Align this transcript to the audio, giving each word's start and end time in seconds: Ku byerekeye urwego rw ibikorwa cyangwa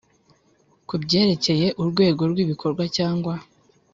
Ku 0.87 0.93
byerekeye 1.03 1.67
urwego 1.81 2.21
rw 2.31 2.37
ibikorwa 2.43 2.83
cyangwa 2.97 3.33